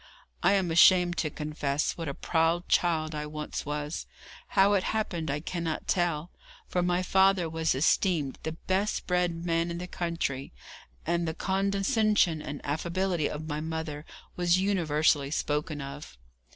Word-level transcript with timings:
I 0.41 0.53
am 0.53 0.71
ashamed 0.71 1.17
to 1.17 1.29
confess 1.29 1.95
what 1.95 2.07
a 2.09 2.15
proud 2.15 2.67
child 2.67 3.13
I 3.13 3.27
once 3.27 3.67
was. 3.67 4.07
How 4.47 4.73
it 4.73 4.81
happened 4.85 5.29
I 5.29 5.41
cannot 5.41 5.87
tell, 5.87 6.31
for 6.67 6.81
my 6.81 7.03
father 7.03 7.47
was 7.47 7.75
esteemed 7.75 8.39
the 8.41 8.53
best 8.53 9.05
bred 9.05 9.45
man 9.45 9.69
in 9.69 9.77
the 9.77 9.85
country, 9.85 10.53
and 11.05 11.27
the 11.27 11.35
condescension 11.35 12.41
and 12.41 12.61
affability 12.63 13.29
of 13.29 13.47
my 13.47 13.59
mother 13.61 14.03
were 14.35 14.45
universally 14.45 15.29
spoken 15.29 15.81
of. 15.81 16.17